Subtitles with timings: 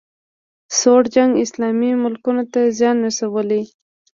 [0.77, 3.63] سوړ جنګ اسلامي ملکونو ته زیان رسولی